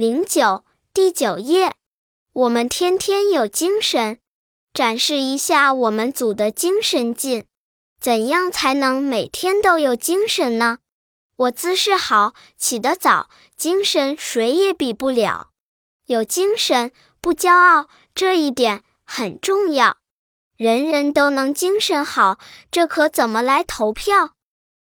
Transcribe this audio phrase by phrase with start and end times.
[0.00, 1.74] 零九第九页，
[2.32, 4.18] 我们天天有精神，
[4.72, 7.44] 展示一下我们组的精神劲。
[8.00, 10.78] 怎样才能每天都有精神呢？
[11.36, 13.28] 我姿势好，起得早，
[13.58, 15.50] 精神谁也比不了。
[16.06, 19.98] 有精神不骄傲，这一点很重要。
[20.56, 22.38] 人人都能精神好，
[22.70, 24.30] 这可怎么来投票？